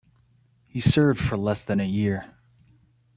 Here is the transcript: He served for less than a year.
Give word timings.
He 0.65 0.79
served 0.79 1.19
for 1.19 1.37
less 1.37 1.63
than 1.63 1.79
a 1.79 1.85
year. 1.85 2.33